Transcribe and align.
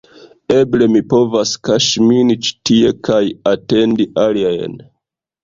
Eble, 0.53 0.85
mi 0.93 1.01
povas 1.13 1.51
kaŝi 1.69 2.05
min 2.07 2.33
ĉi 2.47 2.55
tie 2.71 2.91
kaj 3.11 3.21
atendi 3.53 4.09
aliajn 4.25 4.77